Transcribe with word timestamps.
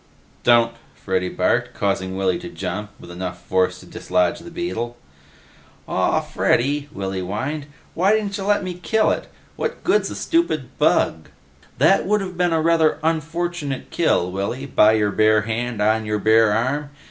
"Don't," 0.41 0.71
Freddy 0.95 1.29
barked, 1.29 1.75
causing 1.75 2.17
Willy 2.17 2.39
to 2.39 2.49
jump 2.49 2.89
with 2.99 3.11
enough 3.11 3.39
force 3.45 3.79
to 3.81 3.85
dislodge 3.85 4.39
the 4.39 4.49
beetle. 4.49 4.97
"Aw, 5.87 6.21
Freddy," 6.21 6.89
Willy 6.91 7.19
whined, 7.21 7.67
"why 7.93 8.13
dintcha 8.19 8.43
lemme 8.47 8.73
kill 8.81 9.11
it? 9.11 9.27
What 9.57 9.83
good's 9.83 10.09
a 10.09 10.15
stupid 10.15 10.75
bug?" 10.79 11.29
"That 11.77 12.07
would 12.07 12.21
have 12.21 12.35
been 12.35 12.51
a 12.51 12.63
rather 12.63 12.97
unfortunate 13.03 13.91
kill, 13.91 14.31
Willy, 14.31 14.65
by 14.65 14.93
your 14.93 15.11
bare 15.11 15.41
hand 15.43 15.83
on 15.83 16.07
your 16.07 16.17
bare 16.17 16.51
arm. 16.51 16.89